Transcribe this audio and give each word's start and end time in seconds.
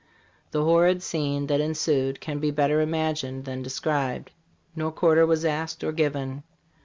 The 0.49 0.63
horrid 0.63 1.03
scene 1.03 1.45
that 1.45 1.61
ensued 1.61 2.19
can 2.21 2.39
be 2.39 2.49
better 2.49 2.81
imagined 2.81 3.45
than 3.45 3.61
described. 3.61 4.31
No 4.75 4.89
quarter 4.89 5.27
was 5.27 5.45
asked 5.45 5.83
or 5.83 5.91
given. 5.91 6.41